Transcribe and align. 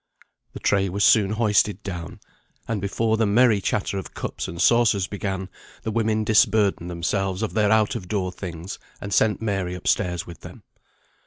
The 0.53 0.59
tray 0.59 0.89
was 0.89 1.03
soon 1.03 1.29
hoisted 1.33 1.83
down, 1.83 2.19
and 2.67 2.81
before 2.81 3.17
the 3.17 3.27
merry 3.27 3.61
chatter 3.61 3.99
of 3.99 4.15
cups 4.15 4.47
and 4.47 4.59
saucers 4.59 5.05
began, 5.05 5.47
the 5.83 5.91
women 5.91 6.23
disburdened 6.23 6.89
themselves 6.89 7.43
of 7.43 7.53
their 7.53 7.71
out 7.71 7.93
of 7.93 8.07
door 8.07 8.31
things, 8.31 8.79
and 8.99 9.13
sent 9.13 9.43
Mary 9.43 9.75
up 9.75 9.87
stairs 9.87 10.25
with 10.25 10.39
them. 10.39 10.63